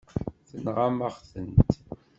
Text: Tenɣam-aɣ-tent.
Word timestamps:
Tenɣam-aɣ-tent. 0.49 1.67